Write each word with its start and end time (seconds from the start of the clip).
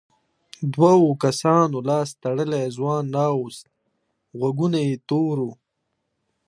دوو 0.73 1.09
کسانو 1.23 1.77
لاس 1.89 2.09
تړلی 2.23 2.63
ځوان 2.77 3.05
راووست 3.17 3.65
غوږونه 4.39 4.79
یې 4.87 4.95
تور 5.09 5.37
وو. 5.45 5.53